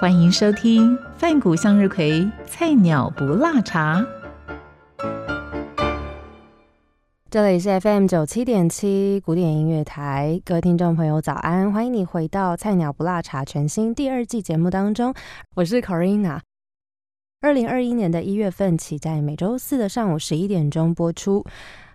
[0.00, 4.06] 欢迎收听范谷向日葵菜鸟不辣茶。
[7.28, 15.12] 这里是 FM 九七点七古典音乐台，各位听众朋友早安，欢迎你回到菜鸟不辣茶全新第二季节目当中，
[15.56, 16.38] 我是 Corina。
[17.40, 21.44] 二零二一年的一月份起，在每周四的上午十一点钟播出。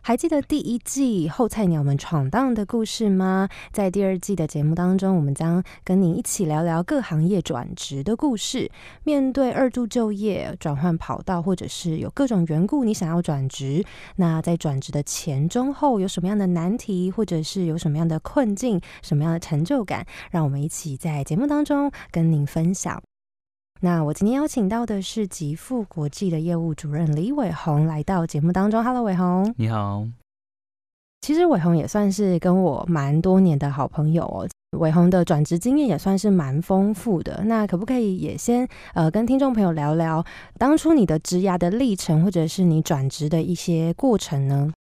[0.06, 3.48] 还记得第一季后菜鸟们闯荡的故事吗？
[3.72, 8.70] 在第二季的节目当中，我们将跟您一起聊聊各行业转职的故事。
[9.06, 13.82] 面对二度就业、转换跑道，或者是有各种缘故你想要转职，
[14.18, 20.06] 那在转职的前、中、后有什么样的难题，或者是有什么样的困境、什么样的成就感？
[20.30, 23.02] 让我们一起在节目当中跟您分享。
[23.86, 28.82] 那我今天邀请到的是极富国际的业务主任李伟宏来到节目当中。
[28.82, 30.08] Hello，伟宏，你好。
[31.20, 34.48] 其实伟宏也算是跟我蛮多年的好朋友哦。
[34.80, 37.44] 伟宏的转职经验也算是蛮丰富的。
[37.44, 40.26] 那可不可以也先呃跟听众朋友聊聊
[40.58, 44.72] 当初你的职涯的历程，或者是你转职的一些过程呢？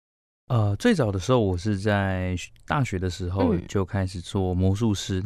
[0.46, 2.36] 呃，最早的时候我是在
[2.68, 5.20] 大学的时候就开始做魔术师。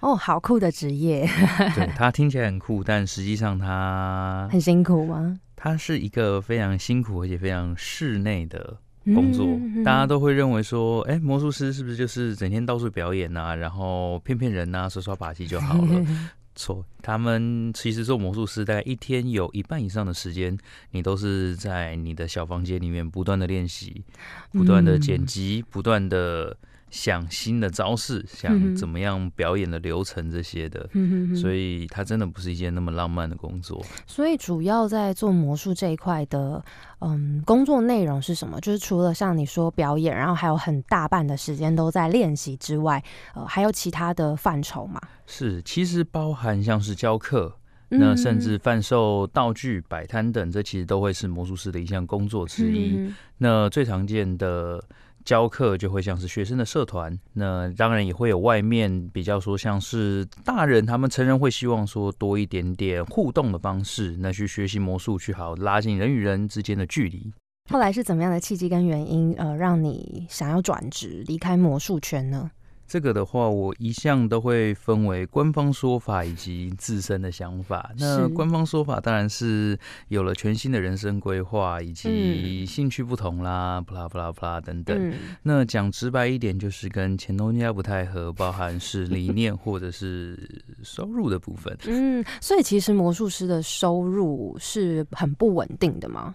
[0.00, 1.26] 哦，好酷的职业！
[1.74, 5.38] 对他听起来很酷，但实际上他 很辛苦吗？
[5.56, 9.46] 他是一个非常辛苦而且非常室内的工作。
[9.84, 16.06] 大家都会认为说，哎，魔术师是不是就是整天到处表演啊，然后骗骗人啊，耍耍把戏就好了？
[16.54, 20.56] 错，他们其实做魔术师，大概一天有一半以上的时间，
[20.92, 24.04] 你都是在你的小房间里面不断的练习，
[24.52, 26.56] 不断的剪辑，不断的。
[26.94, 30.88] 想新的招式，想怎么样表演的流程这些的，
[31.34, 33.84] 所以它真的不是一件那么浪漫的工作。
[34.06, 36.64] 所以主要在做魔术这一块的，
[37.00, 38.60] 嗯，工作内容是什么？
[38.60, 43.02] 就是除了像你说表演，然后还有很大半的时间都在练习之外，
[43.34, 45.00] 呃，还有其他的范畴吗？
[45.26, 47.52] 是，其实包含像是教课，
[47.88, 53.12] 那甚至贩售道具、摆摊等，这其实都会是魔术师的一项工作之一。
[53.38, 54.80] 那最常见的。
[55.24, 67.32] 教课就会像是学生的社团，那当然也会有外面比较说像是大人，他们成人会希望说多一点点互动的方式，那去学习魔术，去好拉近人与人之间的距离。
[67.70, 72.50] 后来是怎么样的契机跟原因，呃，让你想要转职离开魔术圈呢？
[72.86, 77.90] 这个的话，我一向都会分为官方说法以及自身的想法。
[77.98, 79.78] 那官方说法当然是
[80.08, 85.12] 有了全新的人生规划，以及兴趣不同啦，不啦不啦不啦等等。
[85.42, 91.76] 那讲直白一点，就是跟前东家不太合，包含是理念或者是收入的部分。
[91.86, 96.34] 嗯，所以其实魔术师的收入是很不稳定的吗？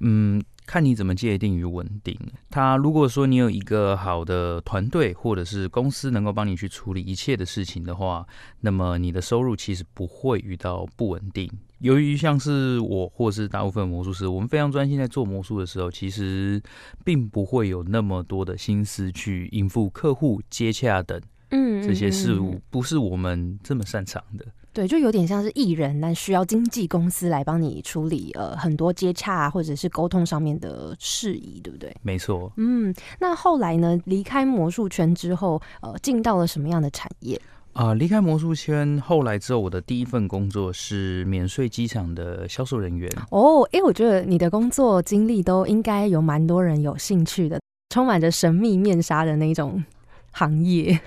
[0.00, 0.42] 嗯。
[0.70, 2.16] 看你怎么界定于稳定。
[2.48, 8.24] 他如果说你有一个好的团队或者是公司能够帮你去处理一切的事情的话，
[8.60, 11.50] 那么你的收入其实不会遇到不稳定。
[11.80, 16.62] 由于像是我或是大部分魔术师，我们非常专心在做魔术的时候，其实
[17.04, 24.46] 并不会有那么多的心思去应付客户接洽等，嗯，这些事物不是我们这么擅长的。
[24.72, 31.92] 对，就有点像是艺人，但需要经纪公司来帮你处理呃很多接洽或者是沟通上面的事宜，对不对？
[32.02, 32.52] 没错。
[32.56, 33.98] 嗯，那后来呢？
[34.04, 37.40] 离开魔术圈之后，呃，进到了什么样的产业？
[37.72, 43.10] 啊，离开魔术圈后来之后，我的第一份工作是免税机场的销售人员。
[43.30, 49.82] 哦，哎，我觉得你的工作经历都应该有蛮多人有兴趣的，充满着神秘面纱的那种。
[50.32, 50.98] 行业，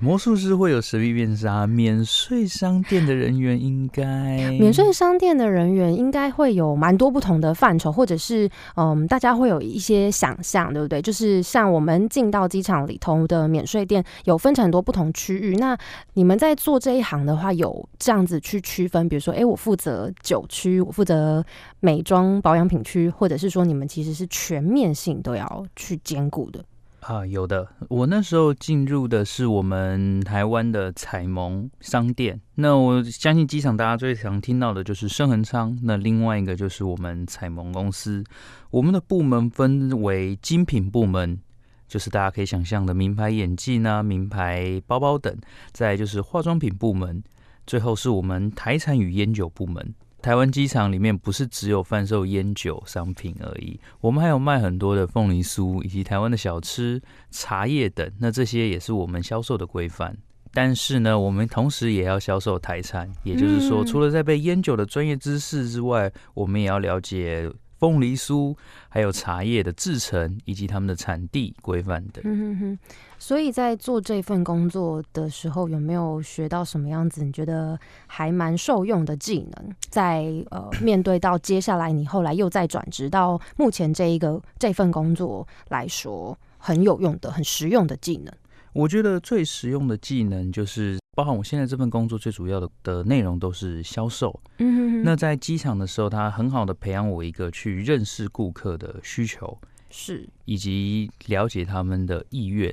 [0.00, 11.00] 魔术师会有神秘面纱，免税商店的人员应该， 免税商店的人员应该会有蛮多不同的范畴，或者是嗯，大家会有一些想象，对不对？
[11.00, 15.56] 就是像我们进到机场里头的免税店，有分成很多不同区域。
[15.56, 15.76] 那
[16.14, 21.44] 你们在做这一行的话，有这样子去区分，比如说，哎，我负责酒区，我负责
[21.80, 26.62] 美妆保养品区，或者是说，你们其实是全面性都要去兼顾的。
[27.08, 27.66] 啊，有的。
[27.88, 32.38] 我那时候进入的是我们台湾的彩萌商店。
[32.56, 38.22] 那我相信机场大家最常听到的就是深恒昌，那另外一个就是我们彩萌公司。
[38.68, 41.40] 我们的部门分为精品部门，
[41.88, 45.32] 就是大家可以想象的名牌眼镜啊、名牌包包等；
[45.72, 47.22] 再就是化妆品部门。
[47.66, 49.94] 最后是我们台产与烟酒部门。
[50.20, 57.00] 台湾机场里面不是只有贩售烟酒商品而已，我们还有卖很多的凤梨酥，以及台湾的小吃、
[57.30, 58.10] 茶叶等。
[58.18, 60.16] 那这些也是我们销售的规范。
[60.52, 67.50] 但是呢，我们同时也要销售台产，也就是说，除了在被烟酒的专业知识之外，我们也要了解。
[67.78, 68.56] 凤梨酥，
[68.88, 72.20] 还有茶叶的制成以及他们的产地规范等。
[72.26, 72.78] 嗯哼哼。
[73.18, 77.24] 所以在做这份工作的时候，有没有学到什么样子？
[77.24, 79.74] 你觉得还蛮受用的技能？
[79.90, 88.32] 在呃，面对到接下来你后来又再转职到目前这一个这份工作来说，很有用的、很实用的技能。
[88.72, 90.98] 我觉得最实用的技能就是。
[91.16, 94.40] 包含我现在这份工作最主要的的内容都是销售。
[94.58, 99.58] 嗯哼，那在机场的时候，他很好的培养我一个去认识顾客的需求，
[99.90, 102.72] 是以及了解他们的意愿。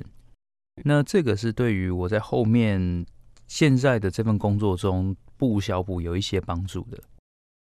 [0.84, 3.04] 那这个是对于我在后面
[3.46, 6.98] 现在的这份工作中不小补有一些帮助的。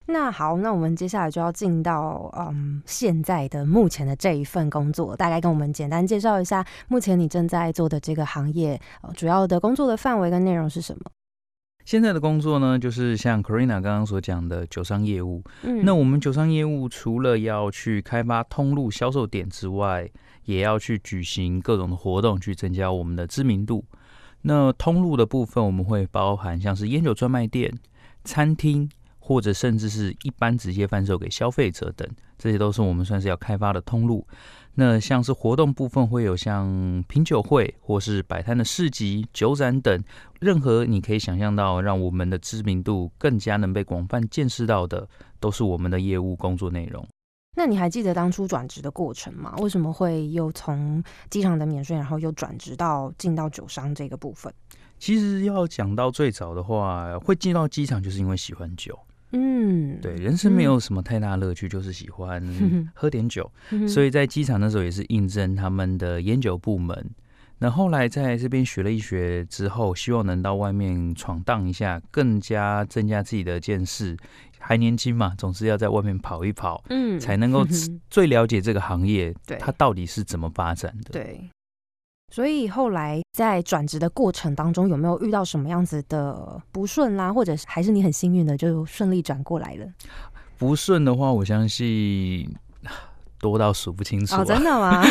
[0.07, 11.03] 那好，那我们接下来就要进到嗯，现在的目前的这一份工作，大概跟我们简单介绍一下，目前你正在做的这个行业，呃，主要的工作的范围跟内容是什么？
[11.85, 15.43] 现在的工作呢，就是像 Corina 刚刚所讲的酒商业务。
[15.61, 20.09] 嗯，那我们酒商业务除了要去开发通路销售点之外，
[20.49, 23.85] 也要去举行各种的活动，去增加我们的知名度。
[24.41, 27.77] 那通路的部分，我们会包含像是烟酒专卖店、
[28.23, 28.89] 餐厅。
[29.21, 34.25] 或者甚至是一般直接贩售给消费者等，这些都是我们算是要开发的通路。
[34.73, 40.03] 那像是活动部分会有像品酒会，或是摆摊的市集、酒展等，
[40.39, 45.07] 任何你可以想象到让我们的知名度更加能被广泛见识到的，
[45.39, 47.07] 都是我们的业务工作内容。
[47.59, 49.53] 那你还记得当初转职的过程吗？
[49.57, 54.49] 为什么会又从机场的免税，然后又转职到进到酒商这个部分？
[54.97, 58.97] 其实要讲到最早的话，会进到机场就是因为喜欢酒。
[59.33, 62.41] 嗯，对，人生没有什么太大乐趣，就是喜欢
[62.95, 63.51] 喝点酒。
[63.89, 67.11] 所以在机场那时候也是应征他们的烟酒部门。
[67.61, 74.15] 那后来在这边学了一学之后，希望能到外面闯荡一下，更加增加自己的见识。
[74.69, 77.65] 还年轻嘛，总是要在外面跑一跑，嗯，才能够
[78.07, 81.09] 最了解这个行业，它到底是怎么发展的。
[81.11, 81.49] 对。
[82.31, 89.87] 所以后来在转职的过程当中，有没有遇到什么样子的不顺啦，或者还是你很幸运的就顺利转过来了？
[90.59, 92.55] 不顺的话，我相信。
[93.39, 95.01] 多到数不清楚哦，真的吗？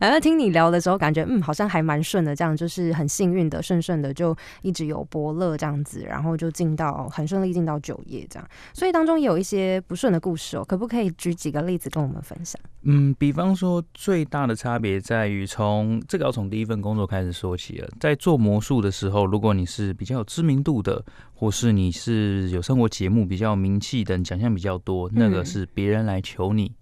[0.00, 8.48] 反正听你聊的时候，感觉嗯，好像还蛮顺的，这样就是很幸运的，顺顺的就一直有伯乐这样子，然后就进到很顺利进到酒业这样。
[8.72, 12.60] 所以当中也有一些不顺的故事哦，可不可以举几个例子跟我们分享？
[12.84, 21.04] 嗯，比方说最大的差别在于从这个要从第一份工作开始说起了，在做魔术的时候，如果你是比较有知名度的，
[21.34, 26.72] 或是你是有生活节目比较名气等奖项比较多，那个是别人来求你。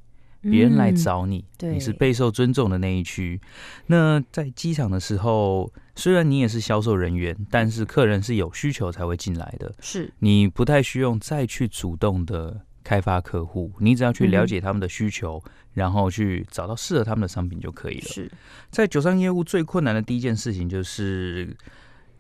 [0.43, 3.41] 别人来找你，你是备受尊重的那一区。
[3.87, 9.75] 那在机场的时候，虽然你也是销售人员，但是客人是有需求才会进来的。
[9.81, 15.43] 是你不太需要再去主动的开发客户，你只要去了解他们的需求，
[15.75, 18.09] 然后去找到适合他们的商品就可以了。
[18.09, 18.31] 是
[18.71, 21.55] 在酒商业务最困难的第一件事情，就是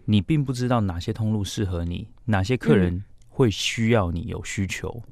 [0.04, 5.02] 你并不知道哪些通路适合你，哪些客人会需要你有需求。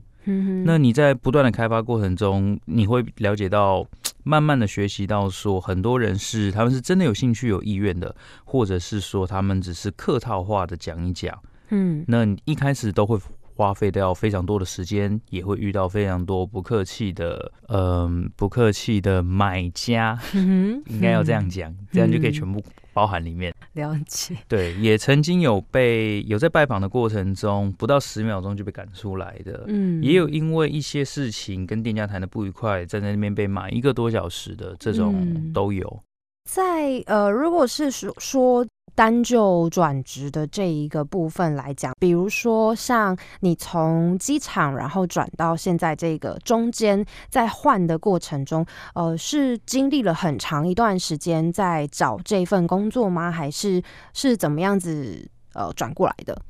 [0.65, 3.87] 那你在不断的开发过程中，你会了解到，
[4.25, 11.37] 慢慢的学习到，说很多人是他们是真的有兴趣、有意愿的，或者是说他们只是客套话的讲一讲。
[11.71, 13.19] 嗯，那你一开始都会
[13.55, 22.63] 花费掉非常多的时间，也会遇到非常多不客气的，嗯，不客气的买家，应该要这样讲，这样就可以全部。
[22.95, 36.03] 包含里面了解， 对，也曾经有被有在拜访的过程中，不到十秒钟就被赶出来的，嗯，也有因为一些事情跟店家谈的不愉快，站在那边被骂一个多小时的这种都有。
[36.51, 38.67] 在呃，如果是说说。
[38.99, 53.31] 单就转职的这一个部分来讲，比如说像你从机场然后转到现在这个中间在换的过程中，呃，是经历了很长一段时间在找这份工作吗？
[53.31, 53.81] 还是
[54.15, 56.43] 是怎么样子呃转过来的？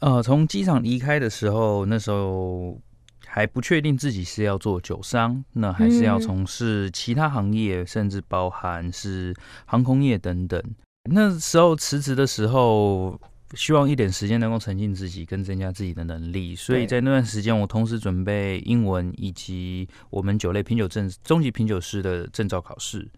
[0.00, 2.76] 呃，从机场离开的时候，那时候
[3.24, 9.32] 还不确定自己是要做酒商，那还是要从事其他行业，甚至包含是
[9.64, 10.60] 航空业等等。
[11.10, 13.18] 那时候辞职的时候，
[13.54, 16.54] 希望一点时间能够沉浸自己，跟增加自己的能力。
[16.54, 23.08] 所以在那段时间，我同时准备英文以及我们酒类品酒证、中级品酒师的证照考试。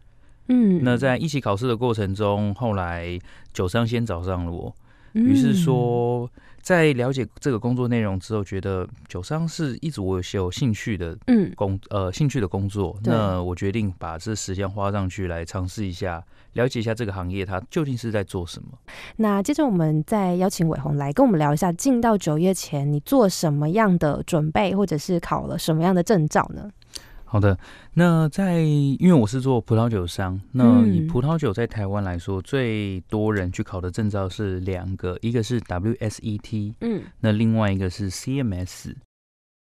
[0.48, 3.18] 嗯，那在一起考试的过程中，后来
[3.52, 4.74] 酒商先找上了我。
[5.12, 6.30] 于是说，
[6.62, 18.68] 在了解这个工作内容之后，觉得酒商是一直我有些有兴趣的嗯，工呃兴趣的工作，那我决定把这时间花上去来尝试一下，了解一下这个行业它究竟是在做什么。
[19.16, 26.70] 那接着我们再邀请伟宏来跟我们聊一下，进到酒业前你做什么样的准备，或者是考了什么样的证照呢？
[27.32, 27.56] 好的，
[27.94, 38.94] 那在因为我是做葡萄酒商，那嗯以葡萄酒在台湾来说，最多人去考的证照是两个，一个是 WSET，嗯那另外一个是 CMS。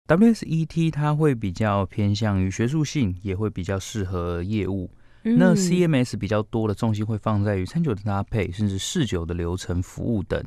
[0.06, 4.90] WSET 它会比较偏向于学术性，也会比较适合业务。
[5.22, 10.38] 那嗯 CMS 比较多的重心会放在于餐酒的搭配，甚至试酒的流程服务等。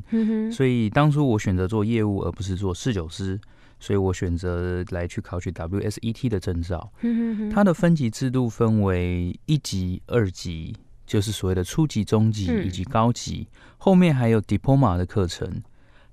[0.52, 3.42] 所以当初我选择做业务，而不是做试酒师，
[3.80, 6.92] 所以我选择来去考取 WSET 的证照。
[7.02, 15.62] 嗯哼哼它的分级制度分为一级、二级，就是所谓的初级、中级嗯以及高级，后面还有 Diploma 的课程。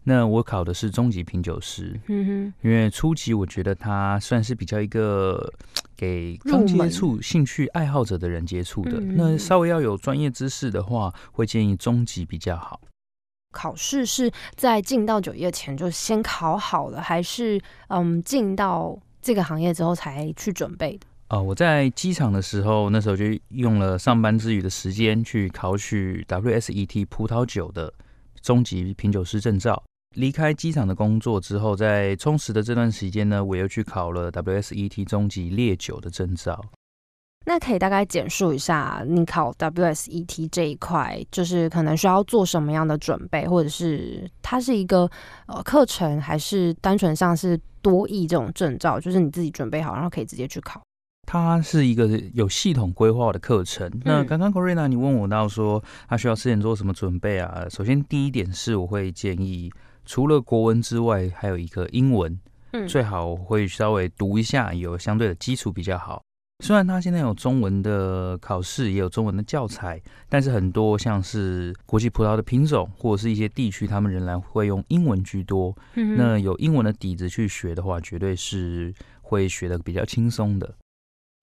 [0.06, 5.50] 那我考的是中级品酒师，嗯因为初级我觉得它算是比较一个
[5.96, 9.00] 给刚接触兴趣爱好者的人接触的。
[9.00, 12.78] 嗯那稍微要有专业知识的话，会建议中级比较好。
[13.54, 17.58] 考试是在进到酒业前就先考好了，还是
[17.88, 21.06] 嗯进到这个行业之后才去准备的？
[21.28, 27.92] 啊、我在机场的时候，那时候就用了上班之余的时间去考取 WSET 葡萄酒的
[28.42, 29.82] 中级品酒师证照。
[30.16, 36.62] 离开机场的工作之后，在充实的这段时间呢，我又去考了 WSET 中级烈酒的证照。
[37.46, 45.10] 那可以大概简述一下，你考 WSET 这一块，就是可能需要做什么样的准备，或者是它是一个
[45.46, 50.80] 呃课程，还是单纯像是多益这种证照，就是你自己准备好，然后可以直接去考。
[51.26, 53.90] 它是一个有系统规划的课程。
[54.04, 57.66] 那刚刚 Corina 你问我到说，他需要事前做什么准备啊？
[57.70, 59.70] 首先第一点是，我会建议
[60.04, 62.38] 除了国文之外，还有一个英文，
[62.72, 66.22] 嗯最好会稍微读一下，有相对的基础比较好。
[66.60, 75.76] 虽然它现在有中文的考试，也有中文的教材，但是很多像是国际葡萄的品种，或者是一些地区，他们仍然会用英文居多。
[75.94, 80.74] 嗯那有英文的底子去学的话，绝对是会学的比较轻松的。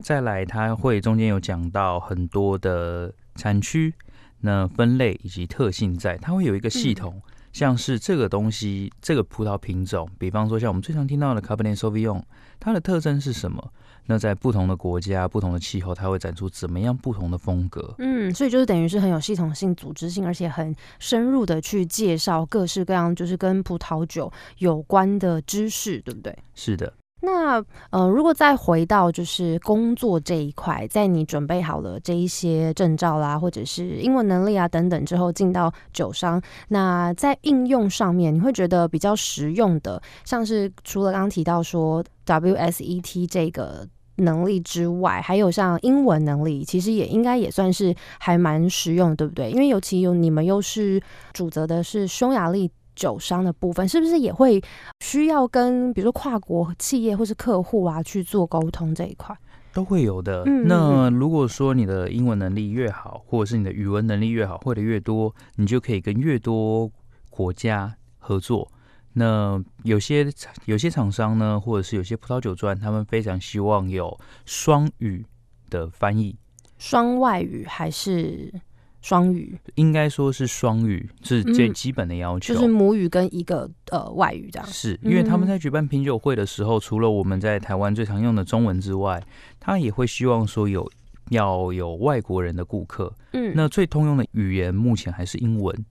[0.04, 3.94] 再来，它会中间有讲到很多的产区、
[4.40, 7.22] 那分类以及特性在，它会有一个系统，
[7.54, 12.24] 像是这个东西，这个葡萄品种，比方说像我们最常听到的 Cabernet Sauvignon，
[12.60, 13.72] 它的特征是什么？
[14.06, 17.96] 那在不同的国家、不同的气候，它会展出怎么样不同的风格？
[18.00, 26.38] 嗯，所以就是等于是很有系统性、组织性，而且很深入的去介绍各式各样就是跟葡萄酒有关的知识，对不对？
[26.54, 43.88] 是的，那呃，如果再回到就是工作这一块，在你准备好了这一些证照啦，或者是英文能力啊等等之后，进到酒商，那在应用上面，你会觉得比较实用的，像是除了刚刚提到说 WSET 这个。
[44.18, 49.50] 能力之外，还有像英文能力，其实也应该也算是还蛮实用，对不对？
[49.50, 51.02] 因为尤其有你们又是
[51.34, 54.62] 主责的是匈牙利酒商的部分，是不是也会
[55.00, 59.36] 需要跟比如说跨国企业或是客户啊去做沟通这一块？
[59.74, 60.44] 都会有的。
[60.48, 66.92] 嗯那如果说你的英文能力越好，或者是你的语文能力越好，会的越多，你就可以跟越多
[67.30, 68.70] 国家合作。
[69.14, 70.26] 那有些
[70.66, 75.26] 有些厂商呢，或者是有些葡萄酒专，他们非常希望有双语
[75.70, 76.38] 的翻译，
[76.78, 78.54] 双外语还是
[79.02, 79.58] 双语？
[79.76, 82.54] 应该说是双语是最嗯基本的要求。
[82.54, 84.68] 就是母语跟一个呃外语这样。
[84.68, 89.22] 是因为他们嗯在举办品酒会的时候，除了我们在台湾最常用的中文之外，
[89.60, 90.90] 他也会希望说有
[91.30, 93.14] 要有外国人的顾客。
[93.34, 95.86] 嗯那最通用的语言目前还是英文，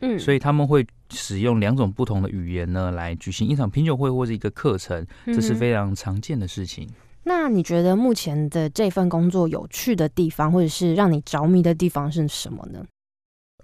[0.00, 6.88] 嗯所以他们会使用两种不同的语言呢来举行一场品酒会或者一个课程，这是非常常见的事情。
[7.28, 12.86] 那你觉得目前的这份工作有趣的地方，或者是让你着迷的地方是什么呢？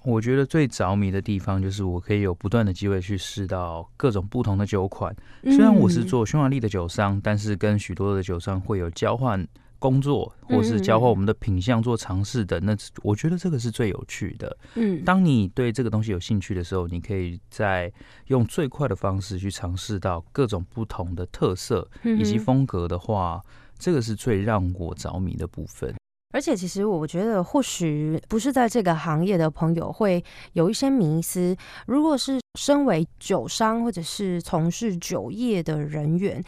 [0.02, 5.14] 我觉得最着迷的地方就是我可以有不断的机会去试到各种不同的酒款。
[5.44, 9.46] 虽然我是嗯做匈牙利的酒商，但是跟许多的酒商会有交换
[9.82, 12.60] 工作，或是交换我们的品相做尝试的。
[12.60, 14.56] 那我觉得这个是最有趣的。
[14.76, 17.92] 嗯当你对这个东西有兴趣的时候，你可以在
[18.28, 23.42] 用最快的方式去尝试到各种不同的特色以及风格的话，
[23.76, 25.92] 这个是最让我着迷的部分。
[26.34, 30.24] 而且，其实我觉得，或许不是在这个行业的朋友会
[30.54, 31.54] 有一些迷思。
[31.86, 36.42] 如果是身为酒商或者是从事酒业的人员，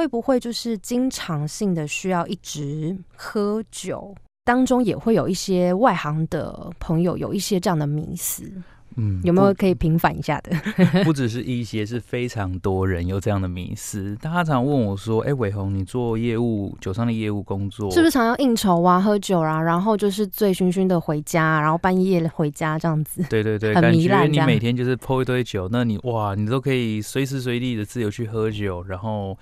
[0.00, 4.14] 会不会就是经常性的需要一直喝酒？
[4.46, 8.50] 当中也会有一些外行的朋友有一些这样的迷思。
[8.96, 10.56] 嗯，有没有可以平反一下的？
[11.04, 14.16] 不只是一些，是非常多人有这样的迷思。
[14.22, 24.32] 大家常问我说：“哎，伟宏，你做业务酒商的业务工作，是不是常要应酬啊、喝酒啊，然后就是醉醺醺的回家，然后半夜回家这样子？”对对对，很糜烂。
[24.32, 29.36] 你每天就是泼一堆酒，那你哇，你都可以随时随地的自由去喝酒，然后。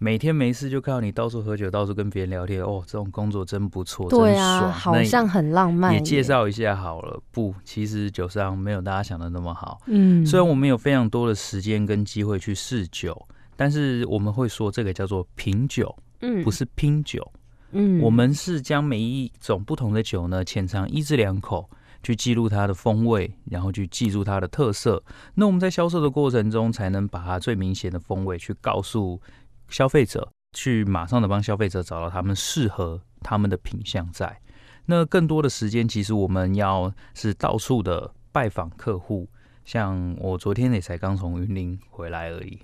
[0.00, 5.92] 每天没事就看到你到处喝酒，到处跟别人聊天，哦，这种工作真不错，对啊，好像很浪漫。
[5.92, 9.80] 也介绍一下好了，不，其实酒商没有大家想的那么好。
[9.86, 13.20] 嗯，虽然我们有非常多的时间跟机会去试酒，
[13.56, 17.32] 但是我们会说这个叫做品酒，嗯，不是拼酒。
[17.72, 21.68] 嗯，我们是将每一种不同的酒呢，浅尝一至两口，
[22.04, 25.02] 去记录它的风味，然后去记住它的特色。
[25.34, 29.20] 那我们在销售的过程中，才能把它最明显的风味去告诉。
[29.68, 34.40] 消费者去马上的帮消费者找到他们适合他们的品相，在
[34.86, 39.28] 那更多的时间，其实我们要是到处的拜访客户。
[39.64, 42.58] 像我昨天也才刚从云林回来而已。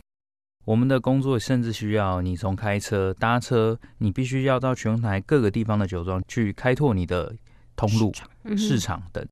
[0.65, 7.37] 我们的工作甚至需要你从开车、搭车，你必须要到全台各个地方的酒庄去开拓你的
[7.77, 8.11] 通路、
[8.57, 9.23] 市场等。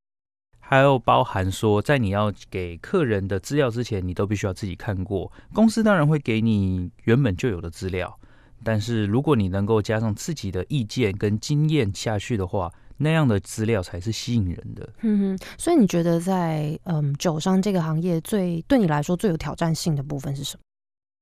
[0.65, 5.31] 还有包含说，在你要给客人的资料之前，你都必须要自己看过。
[5.53, 8.19] 公司当然会给你原本就有的资料，
[8.65, 14.89] 但是如果你能够加上自己的意见跟经验下去的话，那样的资料才是吸引人的。
[15.03, 20.63] 嗯哼，所以你觉得在嗯酒商这个行业最对你来说最有挑战性的部分是什么？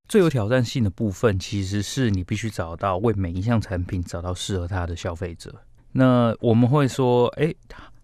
[0.06, 5.52] 最有挑战性的部分其实是你必须找到为每一项产品找到适合他的消费者。
[5.90, 7.52] 那我们会说，哎。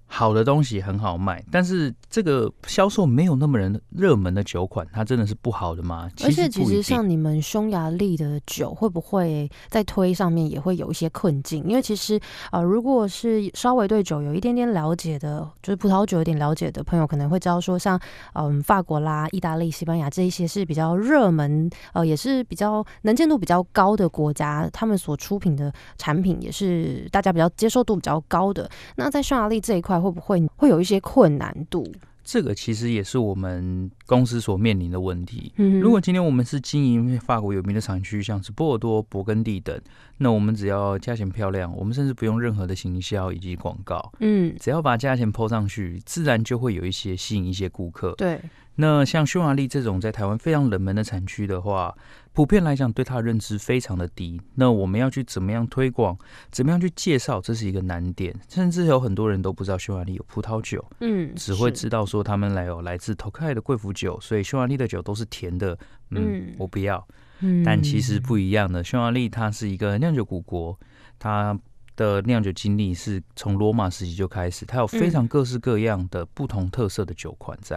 [0.09, 6.09] 好的东西很好卖，但是这个销售没有那么人热门的酒款，它真的是不好的吗？
[6.23, 11.65] 而且其实像你们匈牙利的酒，会不会在推上面也会有一些困境？
[11.65, 12.19] 因为其实
[12.53, 18.01] 呃，如果是稍微对酒有一点点了解的，就是葡萄酒有点了解的朋友，可能会知道说，像
[18.35, 28.71] 嗯法国啦、意大利、西班牙这一些是比较热门，呃，也是比较能见度比较高的国家，他们所出品的产品也是大家比较接受度比较高的。
[28.95, 29.96] 那在匈牙利这一块。
[29.99, 31.87] 会不会会有一些困难度？
[32.29, 35.53] 这个其实也是我们公司所面临的问题。
[35.59, 39.81] 嗯，如果今天我们是经营法国有名的产区，像是波尔多、勃艮第等，
[40.19, 44.13] 那我们只要价钱漂亮，我们甚至不用任何的行销以及广告。
[44.19, 48.13] 嗯，只要把价钱抛上去，自然就会有一些吸引一些顾客。
[48.17, 48.41] 对。
[48.77, 51.97] 那像匈牙利这种在台湾非常冷门的产区的话，
[52.33, 54.41] 普遍来讲对它的认知非常的低。
[54.55, 56.17] 那我们要去怎么样推广，
[56.51, 58.35] 怎么样去介绍，这是一个难点。
[58.49, 65.79] 甚至有很多人都不知道匈牙利有葡萄酒，嗯，只会知道说他们来有来自托克的贵腐酒，所以匈牙利的酒都是甜的。
[66.11, 67.07] 嗯，我不要。
[67.41, 70.79] 嗯，但其实不一样的，匈牙利它是一个酿酒古国，
[71.19, 71.59] 它
[71.97, 77.77] 的酿酒经历是从罗马时期就开始，它有非常各式各样的不同特色的酒款在。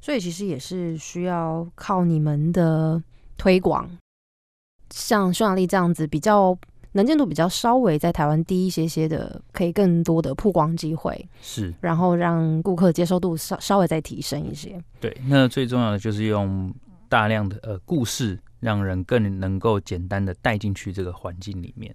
[0.00, 3.02] 所以其实也是需要靠你们的
[3.36, 3.88] 推广，
[4.90, 6.56] 像匈牙利这样子比较
[6.92, 14.78] 能见度比较稍微在台湾低一些些的，可以更多的曝光机会是，然后让顾客接受度稍稍微再提升一些。
[15.00, 16.72] 对，那最重要的就是用
[17.08, 21.94] 大量的呃故事，让人更能够简单的带进去这个环境里面。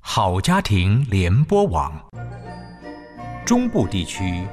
[0.00, 1.92] 好家庭联播网，
[3.44, 4.44] 中部地区。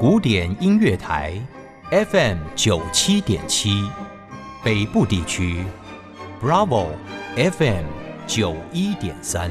[0.00, 1.34] 古典音乐台
[1.90, 3.86] ，FM 九七点七，
[4.64, 5.62] 北部地区
[6.40, 6.86] ，Bravo
[7.36, 7.84] FM
[8.26, 9.50] 九一点三。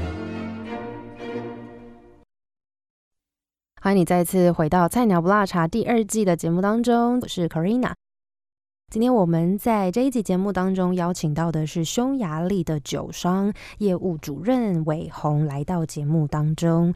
[3.80, 7.92] 欢迎你再次回到《菜鸟不辣茶》第二季的节目当中，我是 Karina。
[8.90, 16.92] 今天我们在这一集节目当中邀请到的是匈牙利的酒商业务主任韦红来到节目当中。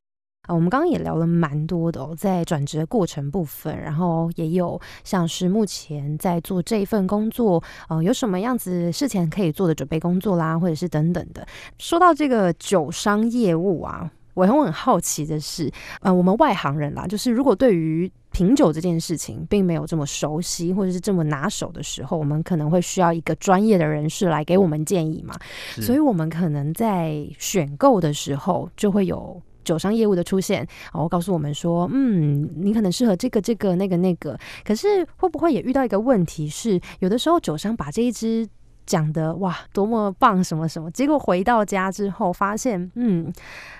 [0.46, 11.46] 啊，我们刚刚也聊了蛮多的哦，在转职的过程部分，然后也有像是目前在做这一份工作，呃，有什么样子事前可以做的准备工作啦，或者是等等的。
[11.78, 25.34] 说到这个酒商业务啊，我很很好奇的是，呃，我们外行人啦，就是如果对于品酒这件事情并没有这么熟悉或者是这么拿手的时候，我们可能会需要一个专业的人士来给我们建议嘛，
[25.80, 29.40] 所以我们可能在选购的时候就会有。
[29.64, 30.58] 酒商业务的出现，
[30.92, 34.38] 然后告诉我们说，嗯，你可能适合这个、这个、那个、那个。
[34.64, 38.46] 可是会不会也遇到一个问题是，有的时候酒商把这一支
[38.86, 43.32] 讲的哇多么棒什么什么，结果回到家之后发现，嗯，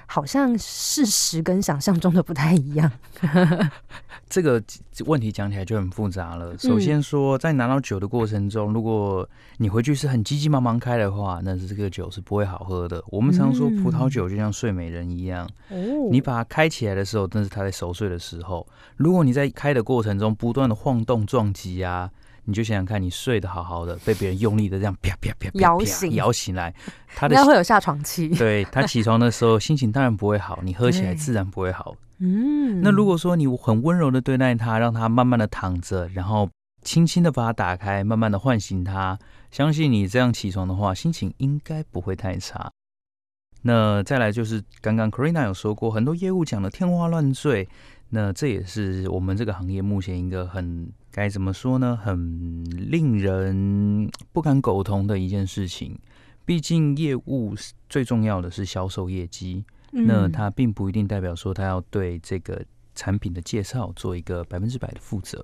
[0.07, 2.91] 好像事实跟想象中的不太一样。
[4.27, 4.61] 这个
[5.07, 6.57] 问题讲起来就很复杂了。
[6.59, 13.03] 首先说，在拿到酒的过程中，如果你回去是很急急忙忙开的话，那是这个酒是不会好喝的。
[13.09, 15.49] 我们常说葡萄酒就像睡美人一样，
[16.11, 18.67] 你把它开起来的时候，那是它在熟睡的时候。
[18.97, 22.11] 如果你在开的过程中不断的晃动撞击啊，
[22.45, 26.75] 你就想想看，你睡得好好的，被别人用力的这样啪啪啪摇醒摇醒来，
[27.15, 28.29] 他应该会有下床气。
[28.29, 31.97] 对他起床的时候心情当然不会好，你喝起来自然不会好。
[32.19, 36.49] 嗯，那如果说你很温柔的对待他，让他慢慢的躺着，然后
[36.83, 39.19] 轻轻的把它打开，慢慢的唤醒他，
[39.51, 42.71] 相信你这样起床的话，心情应该不会太差。
[43.63, 47.67] 那再来就是刚刚 Corina 有说过，很多业务讲的天花乱坠，
[48.11, 55.97] 那这也是我们这个行业目前一个很该怎么说呢，很令人不敢苟同的一件事情。
[56.45, 57.55] 毕竟业务
[57.89, 59.65] 最重要的是销售业绩。
[59.93, 62.61] 那它并不一定代表说他要对这个
[62.97, 65.41] 产品的介绍做一个百分之百的负责。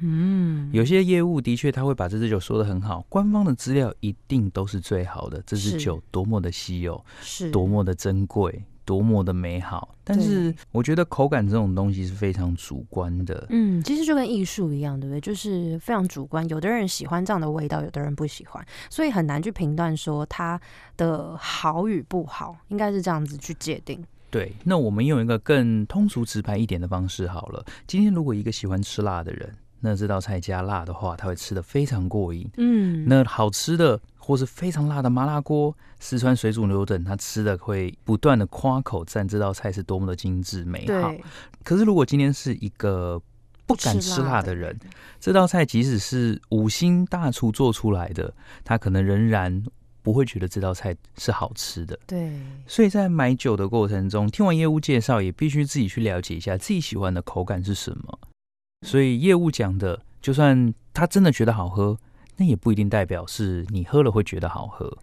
[0.00, 8.62] 嗯，有些业务的确他会把这支酒说的很好，官方的资料一定都是最好的，这支酒多么的稀有，是多么的珍贵。
[8.88, 13.46] 多么的美好，但是我觉得口感这种东西是非常主观的。
[13.50, 15.20] 嗯，其实就跟艺术一样，对不对？
[15.20, 16.48] 就是非常主观。
[16.48, 20.58] 有的人喜欢这样的味道，有的人不喜欢，所以很难去评断说它
[20.96, 24.02] 的好与不好，应该是这样子去界定。
[24.30, 27.62] 对，那我们用一个更通俗直白一点的方式好了。
[27.86, 32.48] 今天如果一个喜欢吃辣的人，那这道菜加辣的话，他会吃的非常过瘾。
[32.56, 34.00] 嗯，那好吃的。
[34.20, 41.14] 或是非常辣的麻辣锅、四川水煮牛等，他吃的会不断的夸口赞这道菜是多么的精致美好。
[41.64, 43.18] 可是如果今天是一个
[43.64, 44.78] 不敢吃辣的人，
[45.18, 48.30] 这道菜即使是五星大厨做出来的，
[48.64, 49.64] 他可能仍然
[50.02, 51.98] 不会觉得这道菜是好吃的。
[52.06, 58.18] 对，所以在买酒的过程中，听完业务介绍，也必须自己去了解一下自己喜欢的口感是什么。
[58.86, 61.98] 所以业务讲的，就算他真的觉得好喝。
[62.40, 64.96] 那也不一定代表是你喝了会觉得好喝。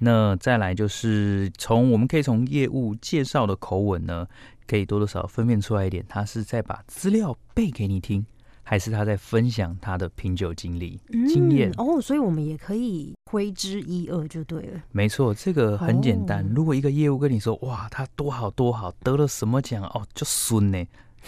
[0.00, 4.26] 那再来就是从我们可以从业务介绍的口吻呢，
[4.66, 8.26] 可以多多少少分辨出来一点，他是在把资料背给你听，
[8.62, 11.98] 还是他在分享他的品酒经历经验哦。
[11.98, 14.82] 所以我们也可以挥之一二就对了。
[14.90, 16.46] 没错，这个很简单。
[16.54, 20.84] 如果一个业务跟你说哇，他多好多好，得了什么奖哦，就孙呢，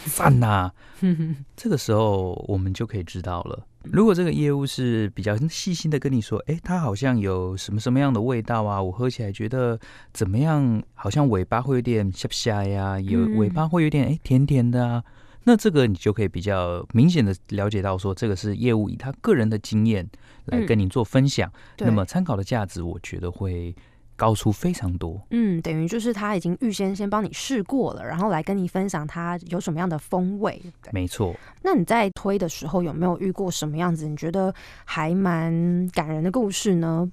[0.07, 0.71] 赞呐，
[1.57, 3.67] 这个时候我们就可以知道了。
[3.83, 8.83] 如果这个业务是比较细心的跟你说，哎，它好像有什么什么样的味道啊？
[8.83, 9.79] 我喝起来觉得
[10.13, 10.83] 怎么样？
[10.95, 15.05] 好像尾巴会有点下下呀，有尾巴会有点哎甜甜的啊。
[15.45, 20.09] 那这个你就可以比较明显的了解到，说这个是业务以他个人的经验
[20.47, 21.53] 来跟你做分享。
[21.79, 23.75] 那么参考的价值，我觉得会。
[24.17, 30.61] 高出非常多，嗯，等于就是他已经预先先帮你试过了，然后来跟你分享他有什么样的风味。
[30.93, 31.35] 没错。
[31.63, 34.09] 那你在推的时候有没有遇过什么样子？
[34.09, 37.11] 你觉得还蛮感人的故事呢？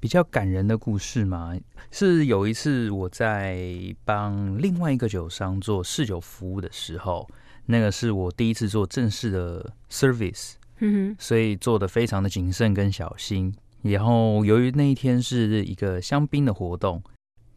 [0.00, 1.54] 比较感人的故事嘛，
[1.90, 3.64] 是有一次我在
[4.04, 7.28] 帮另外一个酒商做试酒服务的时候，
[7.66, 13.54] 那个是我第一次做正式的 service，嗯哼，所以做的非常的谨慎跟小心。
[13.82, 17.02] 然后，由于那一天是一个香槟的活动，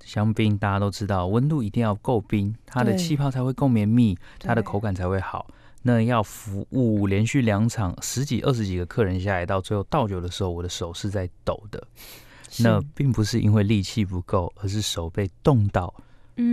[0.04, 5.48] 香槟大家都知道，温度一定要够冰，它的气泡才会够绵密，它的口感才会好。
[5.82, 11.86] 那要服务连续两场十几、二十几个客人下来，到最后倒酒的时候，我的手是在抖的。
[12.60, 15.94] 那并不是因为力气不够，而是手被冻到。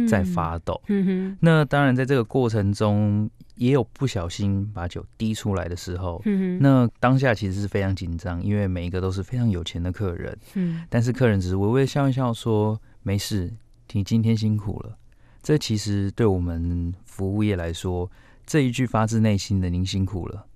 [0.08, 0.80] 在发抖。
[0.88, 6.22] 嗯哼，那当然，在这个过程中也有不小心把酒滴出来的时候。
[6.60, 10.38] 那当下其实是非常紧张，因为每一个都是非常有钱的客人。
[10.54, 13.52] 嗯，但是客人只是微微笑一笑，说：“没事，
[13.92, 14.96] 你今天辛苦了。”
[15.42, 18.10] 这其实对我们服务业来说，
[18.44, 20.46] 这一句发自内心的“您辛苦了”。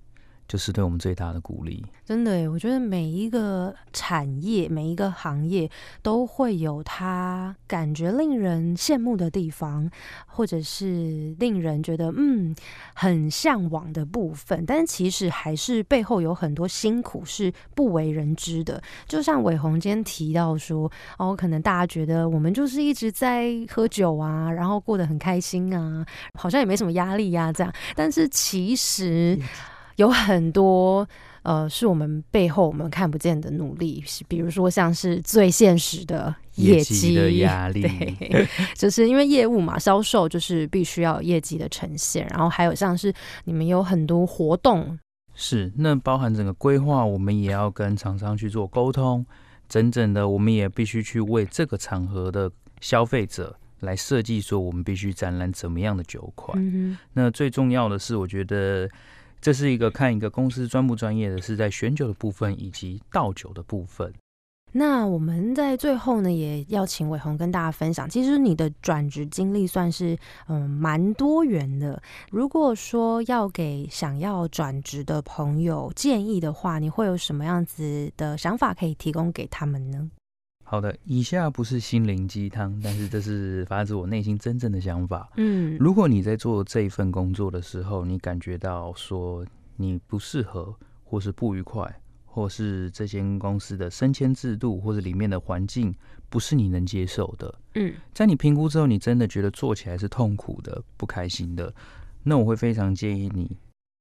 [0.47, 1.85] 就是对我们最大的鼓励。
[2.05, 5.69] 真的，我觉得每一个产业、每一个行业
[6.03, 9.89] 都会有它感觉令人羡慕的地方，
[10.27, 12.55] 或者是令人觉得嗯
[12.93, 14.63] 很向往的部分。
[14.67, 18.81] 但是其实还是背后有很多辛苦是不为人知的。
[19.07, 26.05] 就像伟鸿今天提到说，哦，可能大家觉得我们就是一直在喝酒啊，然后过得很开心啊，
[26.35, 27.73] 好像也没什么压力呀，这样。
[27.95, 29.39] 但是其实。
[29.95, 31.07] 有很多
[31.43, 37.81] 呃，是我们背后我们看不见的努力，比如说像是最现实的业绩的压力，
[38.19, 44.97] 对，就是因为业务嘛，销售就是必须要有业绩的呈现，然后还有像是你们有很多活动。
[45.33, 49.25] 是，那包含整个规划，我们也要跟厂商去做沟通。
[49.67, 52.49] 整整的，我们也必须去为这个场合的
[52.81, 56.57] 消费者来设计，说我们必须展览怎么样的酒款。
[56.57, 58.89] 嗯那最重要的是，我觉得
[59.45, 64.11] 这是一个看一个公司专不专业的，是在选酒的部分以及倒酒的部分。
[64.71, 72.01] 那我们在最后呢，也要请伟宏跟大家分享，其实你的转职经历算是嗯蛮多元的。
[72.31, 80.09] 如果说要给想要转职的朋友建议的话，你会有什么样子的想法可以提供给他们呢？
[80.67, 85.29] 好的，以下不是心灵鸡汤，但是这是 发自我内心真正的想法。
[85.37, 95.93] 嗯，如果你在做这一份工作的时候，你感觉到说你不适合，或是不愉快，或是这间公司的升迁制度，或者里面的环境
[96.29, 101.71] 不是你能接受的，嗯，在你评估之后，你真的觉得做起来是痛苦的、不开心的，
[102.23, 103.55] 那我会非常建议你，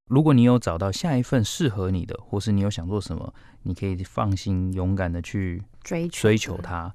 [0.07, 6.95] 如果你有找到下一份适合你的，或是你有想做什么，你可以放心、勇敢的去追求追求它。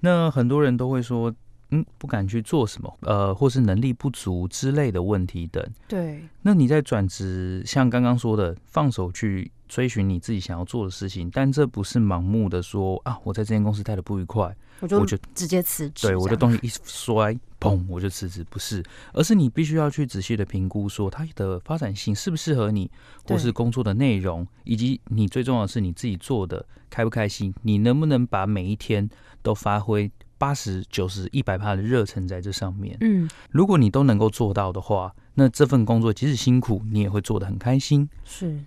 [0.00, 1.32] 那很多人都会说，
[1.70, 5.62] 嗯，不敢去做什么，呃，或是能力不足之类的问题等。
[5.86, 22.90] 对，那你在转职，像刚刚说的，放手去追寻你自己想要做的事情，但这不是盲目的说啊，我在这间公司待的不愉快，我就我就直接辞职对，我的东西一摔，砰，我就辞职，不是，而是你必须要去仔细的评估，说它的发展性适不适合你，
[23.26, 29.06] 或是工作的内容，以及你最重要的是你自己做的开不开心，你能不能把每一天
[29.42, 32.96] 都发挥八十九十一百帕的热忱在这上面。
[33.00, 38.08] 嗯，如果你都能够做到的话，那这份工作即使辛苦，你也会做得很开心。
[38.24, 38.58] 是。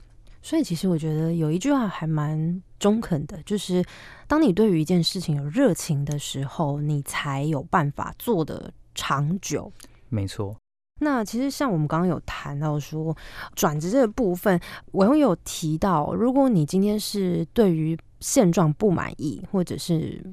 [0.44, 3.86] 所以其实我觉得有一句话还蛮中肯的，就是
[4.28, 9.72] 当你对于一件事情有热情的时候，你才有办法做得长久。
[10.10, 10.58] 没错，
[11.00, 13.16] 那其实像我们刚刚有谈到说
[13.54, 14.60] 转职这个部分，
[14.92, 20.26] 我也有提到，如果你今天是对于现状不满意，或者是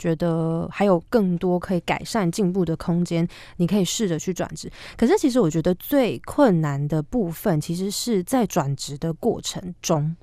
[0.00, 4.72] 觉得还有更多可以改善进步的空间，你可以试着去转职。
[4.96, 10.16] 可是其实我觉得最困难的部分，其实是在转职的过程中。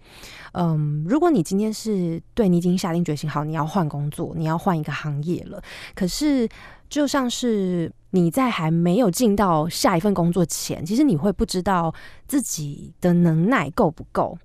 [0.54, 5.62] 嗯，如果你今天是对你已经下定决心，好，你要换工作，你要换一个行业了，
[5.94, 6.50] 可是
[6.90, 11.94] 就像是你在还没有进到下一份工作前，其实你会不知道
[12.28, 14.36] 自己的能耐够不够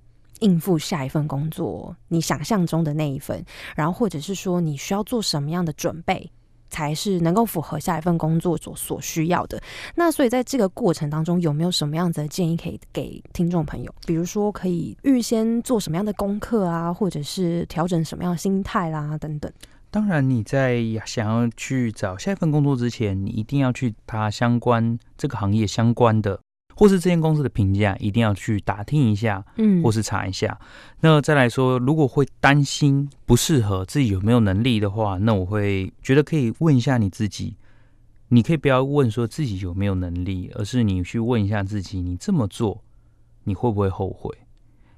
[0.43, 3.43] 应付下一份工作，你想象中的那一份，
[3.75, 6.31] 然后或者是说你需要做什么样的准备。
[6.73, 9.61] 才是能够符合下一份工作所所需要的。
[9.95, 13.95] 那所以在这个过程当中，有没有什么样子的建议可以给听众朋友？
[14.07, 19.53] 比如说，可以预先做什么样的功课啊，或者是调整什么样的心态啦，等等。
[19.91, 26.41] 当然，你在想要去找下一份工作之前，你一定要去他相关这个行业相关的，
[26.83, 30.59] 或是这间公司的评价，一定要去打听一下，嗯或是查一下。
[30.99, 37.57] 那再来说，如果会担心不适合自己有没有能力的话，那我会觉得可以问一下你自己。
[38.31, 42.83] 你可以不要问说自己有没有能力，而是你去问一下自己，你这么做
[43.45, 44.37] 你会不会后悔？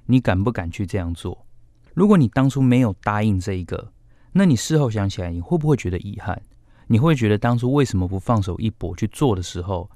[0.07, 1.45] 你敢不敢去这样做？
[1.93, 3.91] 如果你当初没有答应这一个，
[4.31, 6.41] 那你事后想起来，你会不会觉得遗憾？
[6.87, 9.87] 你会觉得当初为什么不放手一搏去做的时候，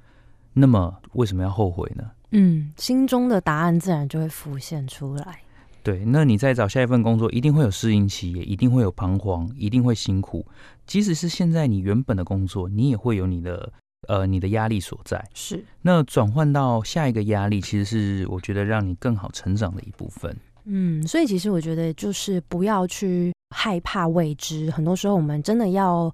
[0.59, 2.03] 那么为什么要后悔呢？
[2.31, 5.39] 嗯，心中的答案自然就会浮现出来。
[5.81, 10.45] 对，那你在找下一份工作，一定会有适应期，也一定会有彷徨，一定会辛苦。
[10.85, 13.71] 即使是现在你原本的工作，你也会有你的
[14.07, 15.25] 呃你的压力所在。
[15.33, 20.35] 是，那转换到下一个压力，其实是我觉得让你更好成长的一部分。
[20.65, 26.13] 嗯，所以其实我觉得就是不要去害怕未知，很多时候我们真的要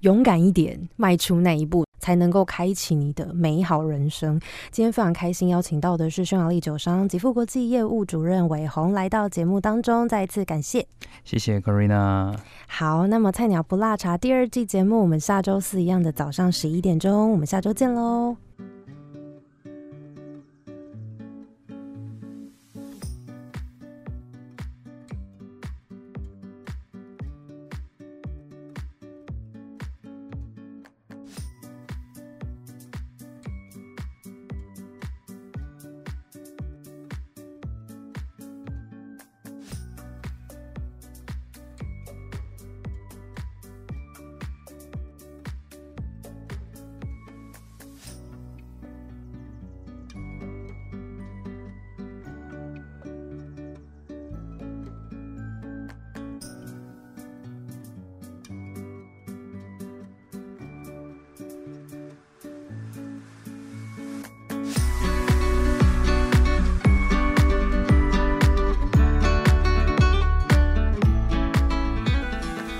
[0.00, 4.40] 勇敢一点，迈出那一步，才能够开启你的美好人生。
[4.70, 10.86] 今天非常开心，邀请到的是匈牙利酒商吉富国际业务主任韦红来到节目当中，再一次感谢。
[11.24, 12.34] 谢谢 Carina。
[12.66, 18.36] 好，那么菜鸟不辣茶第二季节目，我们下周四一样的早上十一点钟，我们下周见喽。